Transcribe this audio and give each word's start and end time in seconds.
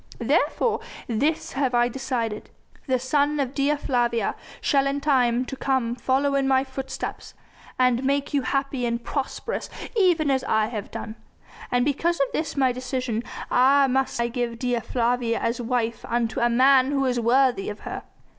Therefore 0.17 0.79
this 1.05 1.51
have 1.51 1.75
I 1.75 1.87
decided. 1.87 2.49
The 2.87 2.97
son 2.97 3.39
of 3.39 3.53
Dea 3.53 3.75
Flavia 3.75 4.33
shall 4.59 4.87
in 4.87 4.99
time 4.99 5.45
to 5.45 5.55
come 5.55 5.93
follow 5.93 6.33
in 6.33 6.47
my 6.47 6.63
footsteps, 6.63 7.35
and 7.77 8.03
make 8.03 8.33
you 8.33 8.41
happy 8.41 8.87
and 8.87 9.03
prosperous 9.03 9.69
even 9.95 10.31
as 10.31 10.43
I 10.45 10.69
have 10.69 10.89
done; 10.89 11.17
and 11.69 11.85
because 11.85 12.19
of 12.19 12.31
this 12.33 12.57
my 12.57 12.71
decision 12.71 13.21
must 13.51 14.19
I 14.19 14.27
give 14.27 14.57
Dea 14.57 14.79
Flavia 14.79 15.39
as 15.39 15.61
wife 15.61 16.03
unto 16.07 16.39
a 16.39 16.49
man 16.49 16.89
who 16.93 17.05
is 17.05 17.19
worthy 17.19 17.69
of 17.69 17.81
her. 17.81 18.01